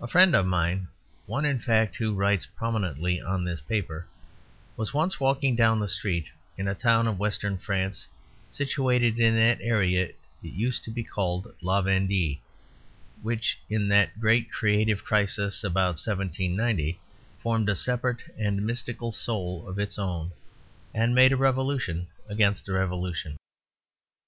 [0.00, 0.86] A friend of mine
[1.26, 4.06] (one, in fact, who writes prominently on this paper)
[4.76, 8.06] was once walking down the street in a town of Western France,
[8.48, 12.42] situated in that area that used to be called La Vendee;
[13.22, 17.00] which in that great creative crisis about 1790
[17.42, 20.30] formed a separate and mystical soul of its own,
[20.94, 23.36] and made a revolution against a revolution.